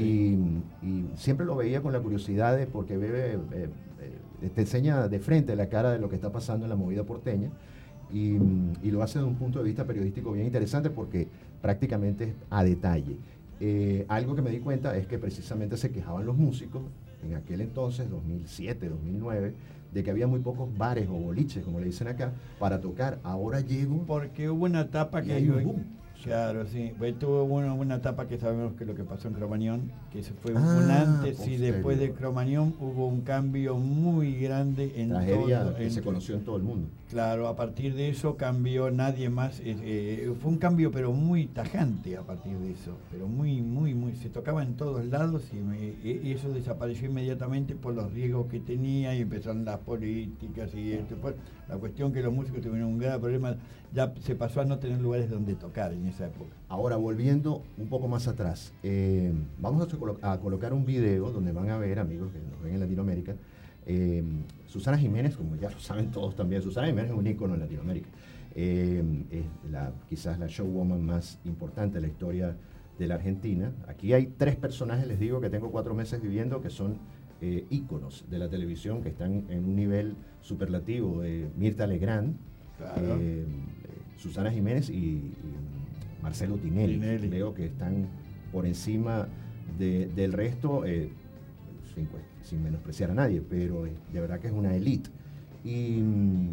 [0.82, 3.38] y, y siempre lo veía con la curiosidad de porque Bebe
[4.54, 7.50] te enseña de frente la cara de lo que está pasando en la movida porteña
[8.14, 8.38] y,
[8.86, 11.26] y lo hace de un punto de vista periodístico bien interesante porque
[11.60, 13.16] prácticamente es a detalle.
[13.60, 16.82] Eh, algo que me di cuenta es que precisamente se quejaban los músicos
[17.24, 19.54] en aquel entonces, 2007, 2009,
[19.92, 23.18] de que había muy pocos bares o boliches, como le dicen acá, para tocar.
[23.22, 25.32] Ahora llego Porque hubo una etapa que...
[25.32, 25.82] hay un boom.
[26.22, 26.92] Claro, sí.
[26.96, 30.32] Pues tuvo una, una etapa que sabemos que lo que pasó en Cromañón, que se
[30.32, 35.60] fue Ah, un antes y después de Cromañón hubo un cambio muy grande en Tragedia
[35.64, 35.76] todo.
[35.76, 36.88] que en- se conoció en todo el mundo.
[37.14, 39.60] Claro, a partir de eso cambió nadie más.
[39.60, 42.98] eh, eh, fue un cambio pero muy tajante a partir de eso.
[43.12, 44.16] Pero muy, muy, muy.
[44.16, 49.20] Se tocaba en todos lados y, eso desapareció inmediatamente por los riesgos que tenía y
[49.20, 51.14] empezaron las políticas y esto.
[51.68, 53.56] La cuestión que los músicos tuvieron un grave problema,
[53.92, 56.50] ya se pasó a no tener lugares donde tocar en esa época.
[56.68, 59.86] Ahora, volviendo un poco más atrás, eh, vamos
[60.20, 63.36] a, a colocar un video donde van a ver, amigos que nos ven en Latinoamérica,
[63.86, 64.22] eh,
[64.66, 68.08] Susana Jiménez, como ya lo saben todos también, Susana Jiménez es un ícono en Latinoamérica.
[68.56, 72.56] Eh, es la, quizás la showwoman más importante de la historia
[72.98, 73.72] de la Argentina.
[73.88, 76.98] Aquí hay tres personajes, les digo, que tengo cuatro meses viviendo, que son
[77.40, 81.22] eh, íconos de la televisión, que están en un nivel superlativo.
[81.56, 82.36] Mirta Legrand,
[82.78, 83.18] Claro.
[83.20, 83.44] eh,
[84.16, 85.34] Susana Jiménez y, y
[86.22, 86.94] Marcelo Tinelli.
[86.94, 87.28] Tinelli.
[87.28, 88.06] Creo que están
[88.52, 89.26] por encima
[89.78, 91.10] de- del resto, eh,
[92.44, 95.10] sin, menospreciar a nadie, pero eh, de verdad que es una elite.
[95.64, 96.48] Y mm,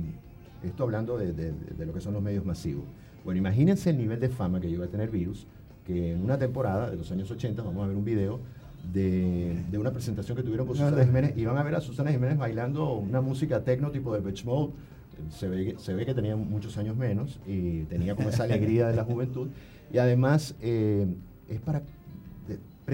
[0.64, 2.86] esto hablando de, de- de lo que son los medios masivos.
[3.24, 5.46] Bueno, imagínense el nivel de fama que llegó a tener Virus,
[5.86, 8.40] que en una temporada de los años 80, vamos a ver un video
[8.94, 11.04] de, de una presentación que tuvieron con Susana no.
[11.06, 14.44] Jiménez, y van a ver a Susana Jiménez bailando una música tecno tipo de Beach
[14.46, 14.74] Mode.
[15.30, 18.88] Se ve, que- se ve que tenía muchos años menos y tenía como esa alegría
[18.88, 19.50] de la juventud.
[19.94, 21.06] Y además eh,
[21.48, 21.84] es para,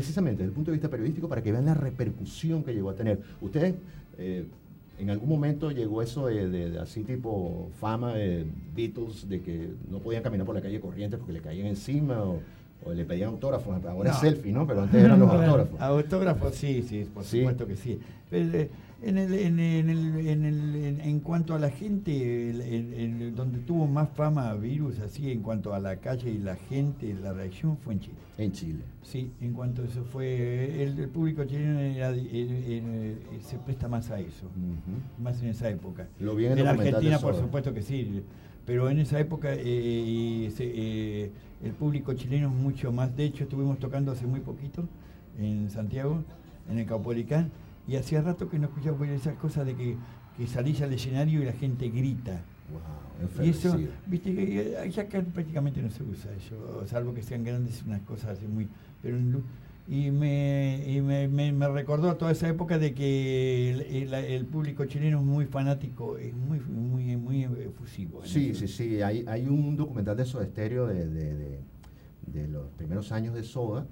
[0.02, 2.94] precisamente desde el punto de vista periodístico, para que vean la repercusión que llegó a
[2.94, 3.20] tener.
[3.42, 3.74] Ustedes,
[4.20, 4.46] eh,
[5.00, 8.46] en algún momento llegó eso de, de- de así tipo fama de
[8.76, 12.40] Beatles, de que no podían caminar por la calle corriente porque le caían encima o,
[12.86, 13.84] o le pedían autógrafos.
[13.86, 14.22] Ahora es No.
[14.22, 14.68] selfie, ¿no?
[14.68, 15.82] Pero antes eran los autógrafos.
[15.82, 17.40] Autógrafos, sí, sí, por Sí.
[17.40, 18.00] supuesto que sí.
[18.30, 18.70] Pero, eh,
[19.02, 23.60] en, el, en, el- en, el- en, el- en- en cuanto a la gente, donde
[23.60, 27.78] tuvo más fama virus, así, en cuanto a la calle y la gente, la reacción
[27.78, 28.16] fue en Chile.
[28.38, 28.80] En Chile.
[29.04, 34.48] Sí, en cuanto a eso fue, el, público chileno era- se presta más a eso,
[34.48, 35.24] Ujú.
[35.24, 36.08] más en esa época.
[36.20, 38.24] Lo en Argentina, por supuesto que sí,
[38.66, 41.32] pero en esa época eh, se- eh,
[41.64, 43.16] el público chileno es mucho más.
[43.16, 44.88] De hecho, estuvimos tocando hace muy poquito
[45.40, 46.24] en Santiago,
[46.70, 47.50] en el Caupolicán,
[47.88, 49.96] y hacía rato que no escuchaba esas cosas de que,
[50.36, 52.42] que salís al escenario y la gente grita.
[52.72, 57.22] Wow, Y eso, viste, que eh, ya acá prácticamente no se usa eso, salvo que
[57.24, 58.68] sean grandes unas cosas así muy...
[59.02, 59.18] Pero
[59.90, 64.46] y me, y me, me- me recordó toda esa época de que el, el- el
[64.46, 68.22] público chileno es muy fanático, es muy muy muy efusivo.
[68.26, 68.68] Sí, eso.
[68.68, 69.02] sí, sí.
[69.02, 71.60] Hay, hay un documental de Soda Stereo de, de, de-
[72.34, 73.88] de los primeros años de Soda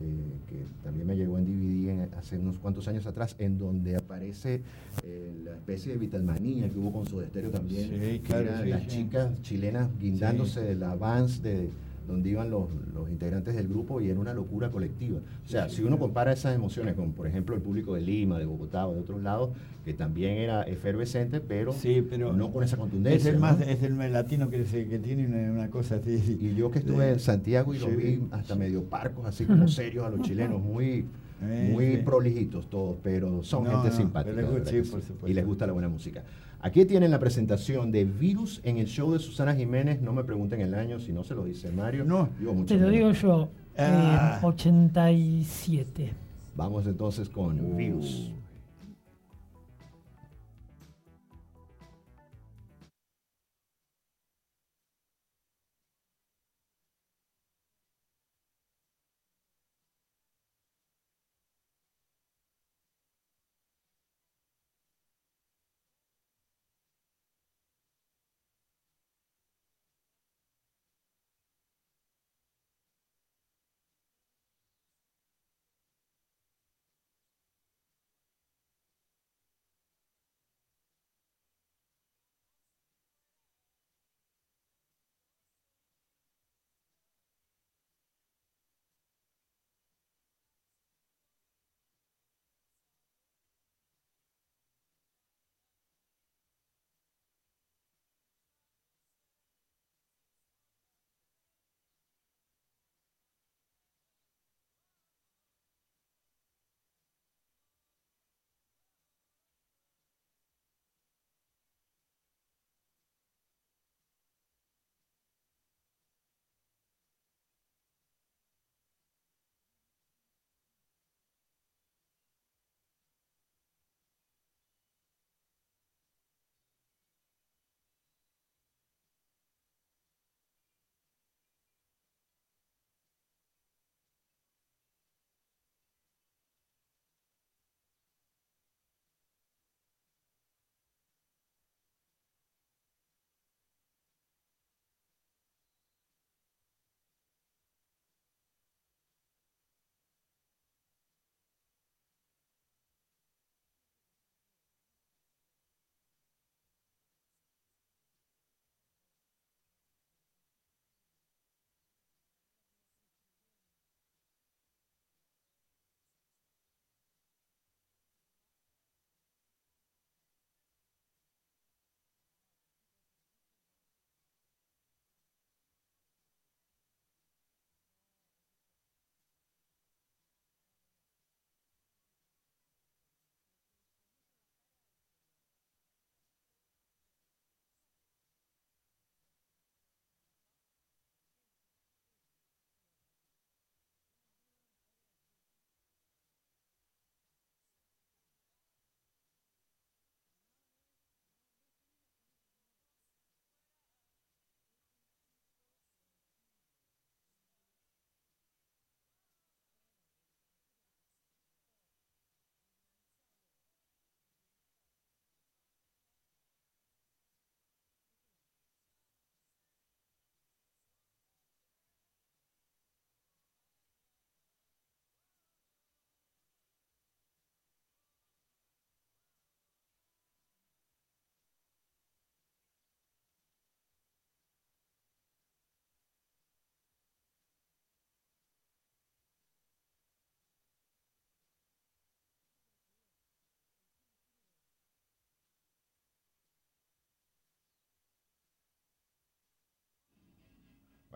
[0.00, 0.04] eh,
[0.48, 4.62] que también me llegó en DVD hace unos cuantos años atrás, en donde aparece
[5.04, 8.82] eh, la especie de Vitalmanía que hubo con su estéreo también, Sí, claro, sí, las
[8.82, 8.88] sí.
[8.88, 11.68] chicas chilenas guindándose de la Vans de
[12.06, 15.20] donde iban los, los integrantes del grupo y era una locura colectiva.
[15.44, 18.44] O sea, si uno compara esas emociones con, por ejemplo, el público de Lima, de
[18.46, 19.50] Bogotá o de otros lados,
[19.84, 23.28] que también era efervescente, pero, Sí, pero no con esa es contundencia.
[23.30, 23.40] el ¿no?
[23.42, 26.38] más es el más latino que, se- que tiene una, una cosa así.
[26.40, 30.04] Y yo que estuve en Santiago y los vi hasta medio parcos, así como serios
[30.04, 31.06] a los chilenos, muy,
[31.42, 31.96] Eh, muy sí.
[32.04, 34.36] prolijitos todos, pero son No, gente no, simpática.
[34.36, 35.12] les gusta, sí, por sí.
[35.26, 36.22] Y les gusta la buena música.
[36.60, 40.02] Aquí tienen la presentación de Virus en el show de Susana Jiménez.
[40.02, 42.04] No me pregunten el año, si no se lo dice Mario.
[42.04, 42.28] No.
[42.38, 44.40] Digo mucho Te lo digo yo, eh, Ah.
[44.42, 46.12] 87.
[46.54, 47.76] Vamos entonces con Uh.
[47.76, 48.32] Virus.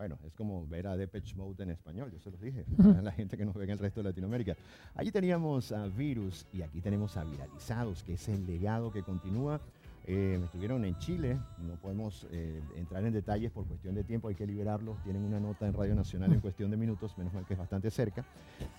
[0.05, 3.11] Bueno, es como ver a Depeche Mode en español, yo se los dije, a la
[3.11, 4.55] gente que nos ve en el resto de Latinoamérica.
[4.93, 9.59] Allí teníamos a Virus y aquí tenemos a Viralizados, que es el legado que continúa.
[10.07, 14.35] Eh, estuvieron en Chile, no podemos eh, entrar en detalles por cuestión de tiempo, hay
[14.35, 15.01] que liberarlos.
[15.03, 17.89] Tienen una nota en Radio Nacional en cuestión de minutos, menos mal que es bastante
[17.89, 18.23] cerca.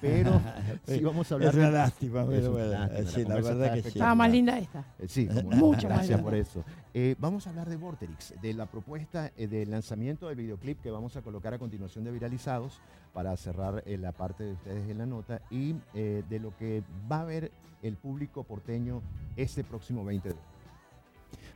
[0.00, 0.40] Pero
[0.86, 3.52] sí vamos a hablar Es una de- lástima, Es pero bueno, lástima, sí, la verdad
[3.62, 3.88] está que sí.
[3.88, 4.84] Estaba más linda esta.
[5.00, 6.64] Eh, Sí, más gracias por eso.
[6.94, 10.90] Eh, vamos a hablar de Vorterix, de la propuesta eh, del lanzamiento del videoclip que
[10.90, 12.80] vamos a colocar a continuación de Viralizados
[13.12, 16.82] para cerrar eh, la parte de ustedes en la nota y eh, de lo que
[17.10, 17.50] va a ver
[17.82, 19.02] el público porteño
[19.36, 20.55] este próximo 20 de octubre.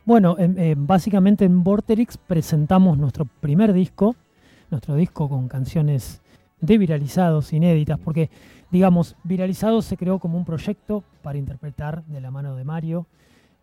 [0.04, 4.16] Bueno, eh, básicamente en Vorterix presentamos nuestro primer disco,
[4.70, 6.22] nuestro disco con canciones
[6.60, 8.30] de Viralizados Inéditas, porque,
[8.70, 13.06] digamos, Viralizados se creó como un proyecto para interpretar de la mano de Mario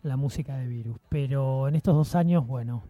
[0.02, 0.96] la música de Virus.
[1.08, 2.82] Pero en estos dos años, bueno,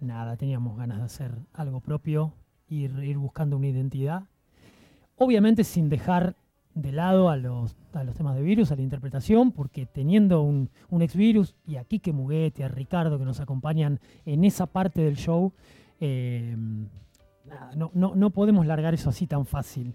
[0.00, 2.32] nada, teníamos ganas de hacer algo propio,
[2.68, 4.24] ir buscando una identidad.
[5.16, 6.34] Obviamente sin dejar
[6.78, 10.70] de lado a los, a los temas de virus, a la interpretación, porque teniendo un,
[10.90, 15.02] un ex virus y a Kike Muguete, a Ricardo que nos acompañan en esa parte
[15.02, 15.52] del show,
[16.00, 16.56] eh,
[17.44, 19.94] nada, no, no, no podemos largar eso así tan fácil.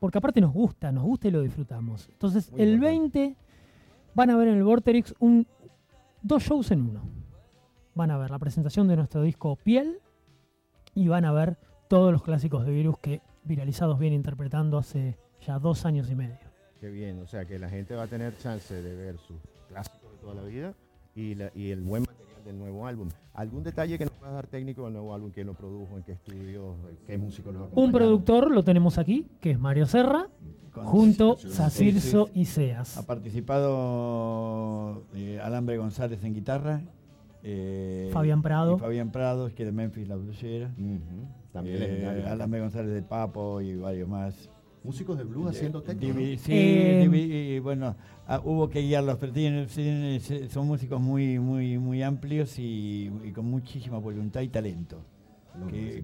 [0.00, 2.08] Porque aparte nos gusta, nos gusta y lo disfrutamos.
[2.10, 3.18] Entonces, Muy el importante.
[3.20, 3.36] 20
[4.14, 5.46] van a ver en el Vorterix un,
[6.22, 7.02] dos shows en uno.
[7.94, 10.00] Van a ver la presentación de nuestro disco Piel
[10.94, 11.56] y van a ver
[11.88, 15.16] todos los clásicos de virus que viralizados viene interpretando hace
[15.46, 16.36] ya dos años y medio.
[16.80, 19.36] Qué bien, o sea que la gente va a tener chance de ver sus
[19.68, 20.74] clásicos de toda la vida
[21.14, 23.08] y, la- y el buen material del nuevo álbum.
[23.34, 25.30] ¿Algún detalle que nos pueda dar técnico del nuevo álbum?
[25.30, 25.96] ¿Quién lo produjo?
[25.96, 26.74] ¿En qué estudio?
[27.06, 27.86] ¿Qué músico lo acompaña?
[27.86, 30.28] Un productor lo tenemos aquí, que es Mario Serra,
[30.72, 31.36] Con- junto
[31.70, 31.96] sí.
[32.34, 32.96] y Seas.
[32.98, 36.80] Ha participado eh, Alambre González en guitarra.
[37.42, 38.76] eh, Fabián Prado.
[38.76, 40.70] y Fabián Prado, que es de Memphis, la blusera.
[41.52, 42.24] También Eh.
[42.28, 44.50] Alambre González del Papo y varios más.
[44.86, 46.08] Músicos de blues haciendo techno.
[46.14, 46.20] ¿no?
[46.20, 47.96] Sí, Eh, bueno,
[48.28, 53.10] ah, hubo que guiarlos, pero tienen- tienen- se- son músicos muy, muy, muy amplios y,
[53.24, 54.98] y con muchísima voluntad y talento.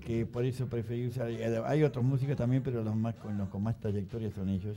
[0.05, 1.30] Que por eso preferí usar.
[1.30, 4.76] eh, Hay otros músicos también, pero los más con los con más trayectoria son ellos.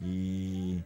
[0.00, 0.78] Y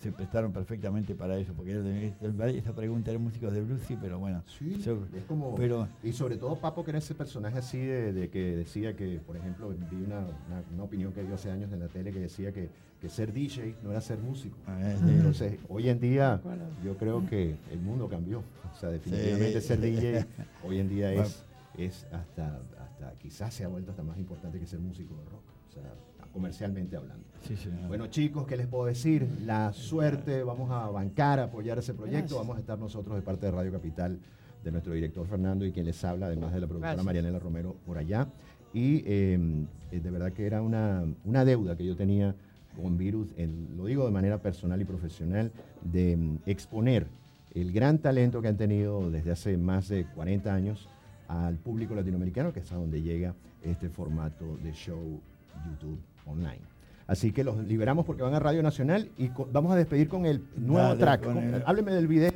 [0.00, 3.80] se prestaron perfectamente para eso, porque era de- esta- esta pregunta era músicos de blues,
[3.86, 4.42] sí, pero bueno.
[4.46, 4.80] Sí,
[5.14, 5.54] es como...
[5.54, 9.18] pero Y sobre todo Papo, que era ese personaje así de, de que decía que,
[9.26, 12.20] por ejemplo, vi una, una- una opinión que dio hace años en la tele que
[12.20, 12.68] decía que,
[13.00, 14.56] que ser DJ no era ser músico.
[14.68, 16.40] eh, Entonces, hoy en día,
[16.84, 18.38] yo creo que el mundo cambió.
[18.74, 19.66] O sea, definitivamente Sí.
[19.66, 20.26] ser DJ
[20.64, 21.44] hoy en día es,
[21.76, 25.42] es hasta, hasta, quizás se ha vuelto hasta más importante que ser músico de rock.
[25.68, 25.82] O sea,
[26.32, 27.25] comercialmente hablando.
[27.42, 27.88] Sí, señor.
[27.88, 29.26] Bueno, chicos, ¿qué les puedo decir?
[29.44, 32.18] La suerte, vamos a bancar, a apoyar ese proyecto.
[32.20, 32.38] Gracias.
[32.40, 34.18] Vamos a estar nosotros de parte de Radio Capital,
[34.64, 37.04] de nuestro director Fernando y quien les habla, además de la productora Gracias.
[37.06, 38.28] Marianela Romero por allá.
[38.74, 39.38] Y eh,
[39.92, 42.34] eh, de verdad que era una, una deuda que yo tenía
[42.80, 45.50] con Virus, en- lo digo de manera personal y profesional,
[45.82, 47.06] de mm, exponer
[47.54, 50.88] el gran talento que han tenido desde hace más de 40 años
[51.28, 55.20] al público latinoamericano, que es a donde llega este formato de show
[55.70, 56.60] YouTube online.
[57.06, 60.42] Así que los liberamos porque van a Radio Nacional y vamos a despedir con el
[60.56, 61.26] nuevo Dale, track.
[61.26, 62.32] el- Hábleme del video,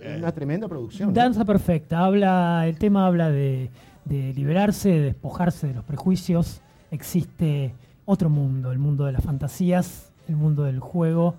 [0.00, 0.16] Eh.
[0.18, 1.10] una tremenda producción.
[1.10, 1.14] ¿no?
[1.14, 3.70] Danza perfecta, habla, el tema habla de,
[4.06, 6.62] de liberarse, de despojarse de los prejuicios.
[6.90, 7.74] Existe
[8.06, 11.34] otro mundo, el mundo de las fantasías, el mundo del juego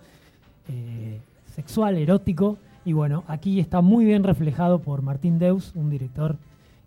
[0.70, 1.20] eh,
[1.56, 2.58] sexual, erótico.
[2.86, 6.36] Y bueno, aquí está muy bien reflejado por Martín Deus, un director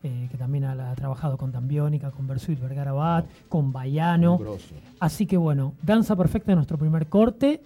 [0.02, 4.74] eh, que también ha, ha trabajado con Tambiónica, con Bersuit Vergara Bat, con grosso.
[5.00, 7.62] Así que bueno, Danza Perfecta es nuestro primer corte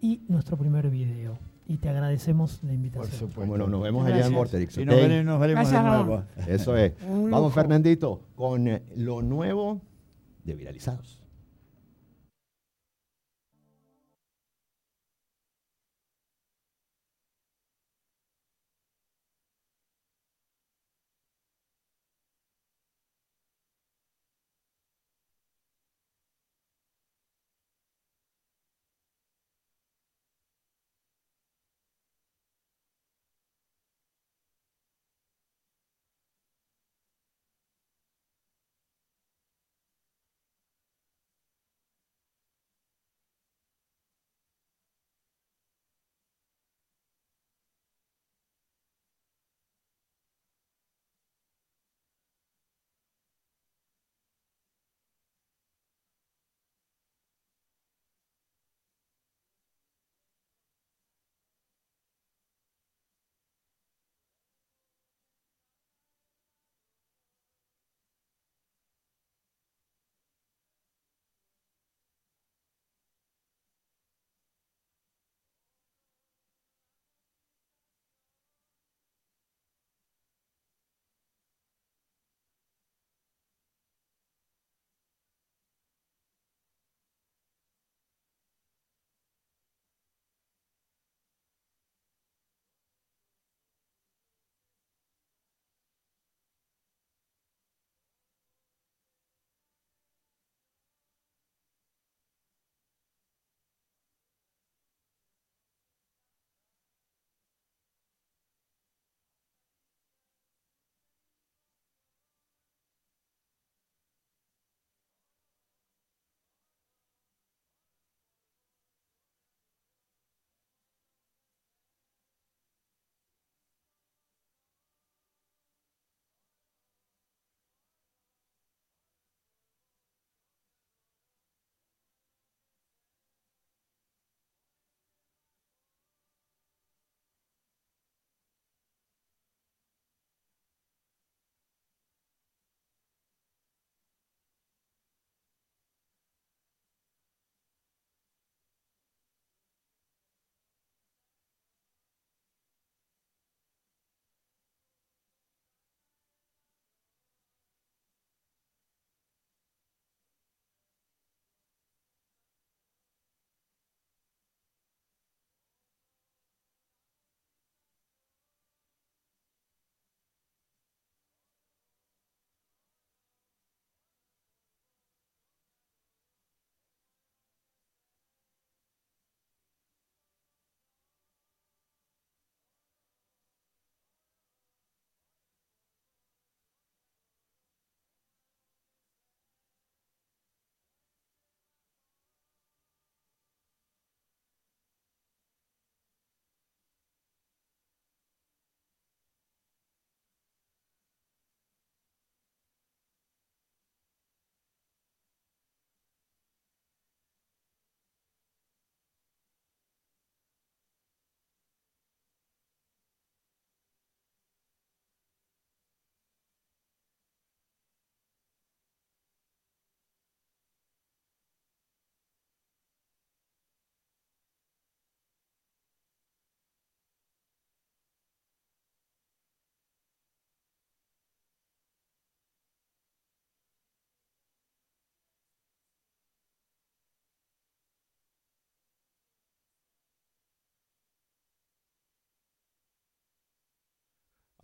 [0.00, 1.38] y nuestro primer video.
[1.68, 3.12] Y te agradecemos la Por invitación.
[3.12, 3.46] supuesto.
[3.46, 4.36] Bueno, nos vemos allá en Gracias.
[4.36, 4.76] Vorterix.
[4.78, 6.22] Y nos veremos, nos veremos de Gracias, nuevo.
[6.46, 6.92] Eso es.
[7.08, 7.54] Vamos.
[7.54, 9.80] Fernandito, con lo nuevo
[10.44, 11.21] de Viralizados.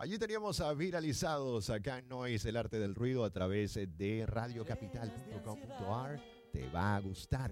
[0.01, 6.21] Allí teníamos a viralizados acá en Noise, el arte del ruido, a través de radiocapital.com.ar.
[6.53, 7.51] Te va a gustar.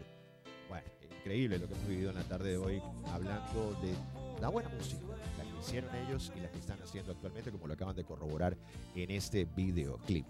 [0.69, 0.87] Bueno,
[1.19, 2.81] increíble lo que hemos vivido en la tarde de hoy,
[3.11, 3.93] hablando de
[4.39, 5.01] la buena música,
[5.37, 8.55] la que hicieron ellos y la que están haciendo actualmente, como lo acaban de corroborar
[8.95, 10.27] en este videoclip.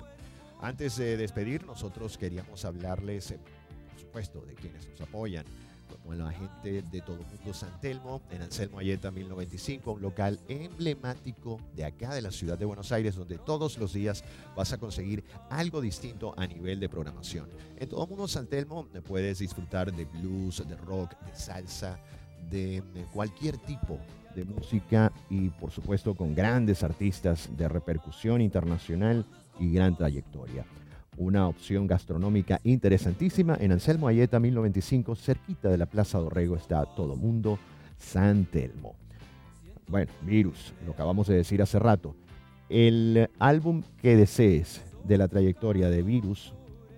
[0.59, 3.39] Antes de despedir, nosotros queríamos hablarles, eh,
[3.91, 5.45] por supuesto, de quienes nos apoyan
[5.87, 11.59] como la gente de Todo Mundo San Telmo, en Anselmo Ayeta 1095, un local emblemático
[11.75, 14.23] de acá de la ciudad de Buenos Aires, donde todos los días
[14.55, 17.49] vas a conseguir algo distinto a nivel de programación.
[17.77, 21.99] En Todo Mundo San Telmo puedes disfrutar de blues, de rock, de salsa,
[22.49, 22.83] de
[23.13, 23.99] cualquier tipo
[24.35, 29.25] de música y por supuesto con grandes artistas de repercusión internacional
[29.59, 30.65] y gran trayectoria
[31.17, 33.57] una opción gastronómica interesantísima.
[33.59, 37.59] En Anselmo Ayeta 1095, cerquita de la Plaza Dorrego, está Todo Mundo
[37.97, 38.95] San Telmo.
[39.87, 42.15] Bueno, Virus, lo acabamos de decir hace rato.
[42.69, 46.53] El álbum que desees de la trayectoria de Virus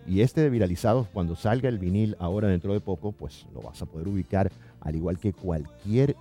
[0.07, 3.81] y este de Viralizados, cuando salga el vinil ahora dentro de poco, pues lo vas
[3.81, 4.51] a poder ubicar
[4.81, 6.15] al igual que cualquier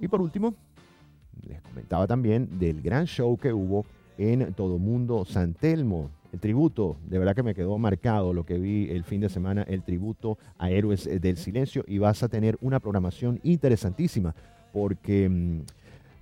[0.00, 0.54] Y por último,
[1.46, 3.84] les comentaba también del gran show que hubo
[4.16, 6.10] en Todo Mundo San Telmo.
[6.32, 9.62] El tributo, de verdad que me quedó marcado lo que vi el fin de semana,
[9.62, 14.34] el tributo a Héroes del Silencio y vas a tener una programación interesantísima
[14.72, 15.60] porque mm,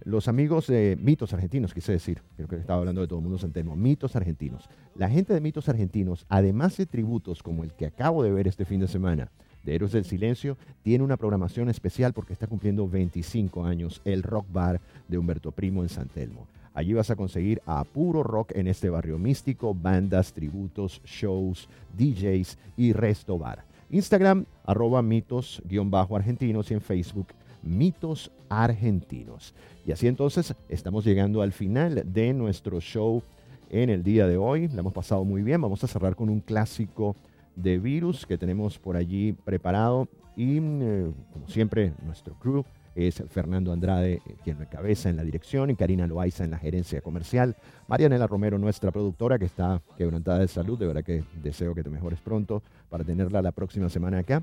[0.07, 3.39] los amigos de Mitos Argentinos, quise decir, creo que estaba hablando de todo el mundo
[3.39, 4.69] Santelmo, Mitos Argentinos.
[4.95, 8.65] La gente de Mitos Argentinos, además de tributos como el que acabo de ver este
[8.65, 9.33] fin de semana,
[9.65, 14.47] de Héroes del Silencio, tiene una programación especial porque está cumpliendo 25 años el Rock
[14.53, 16.47] Bar de Humberto Primo en San Telmo.
[16.73, 22.57] Allí vas a conseguir a puro rock en este barrio místico, bandas, tributos, shows, DJs
[22.77, 23.65] y resto bar.
[23.91, 27.27] Instagram, arroba mitos-argentinos y en Facebook,
[27.67, 29.55] mitos argentinos.
[29.85, 33.23] Y así entonces estamos llegando al final de nuestro show
[33.71, 34.69] en el día de hoy.
[34.69, 35.61] La hemos pasado muy bien.
[35.61, 37.17] Vamos a cerrar con un clásico
[37.55, 40.09] de virus que tenemos por allí preparado.
[40.37, 42.65] Y eh, como siempre, nuestro crew
[42.95, 46.59] es Fernando Andrade, eh, quien lo encabeza en la dirección, y Karina Loaiza en la
[46.59, 47.57] gerencia comercial.
[47.89, 50.79] Marianela Romero, nuestra productora, que está quebrantada de salud.
[50.79, 54.43] De verdad que deseo que te mejores pronto para tenerla la próxima semana acá.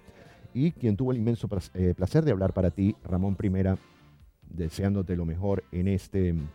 [0.53, 3.77] Y quien tuvo el inmenso eh, placer de hablar para ti, Ramón Primera,
[4.49, 6.49] deseándote lo mejor en, este, en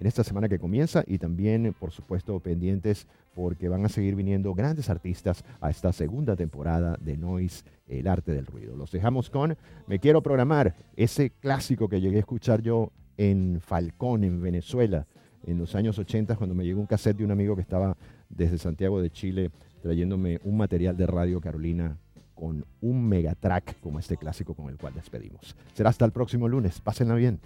[0.00, 4.90] esta semana que comienza y también, por supuesto, pendientes porque van a seguir viniendo grandes
[4.90, 8.76] artistas a esta segunda temporada de Noise, el arte del ruido.
[8.76, 14.24] Los dejamos con Me quiero programar, ese clásico que llegué a escuchar yo en Falcón,
[14.24, 15.06] en Venezuela,
[15.44, 17.96] en los años 80, cuando me llegó un cassette de un amigo que estaba
[18.28, 19.50] desde Santiago de Chile
[19.82, 21.98] trayéndome un material de Radio Carolina
[22.34, 25.56] con un megatrack como este clásico con el cual despedimos.
[25.74, 26.80] Será hasta el próximo lunes.
[26.80, 27.40] Pásenla bien.